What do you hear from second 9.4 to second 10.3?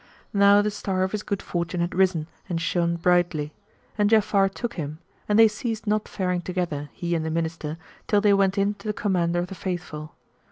the Faithful.